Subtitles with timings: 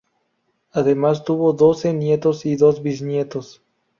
[0.71, 3.61] Además tuvo doce nietos y dos bisnietos.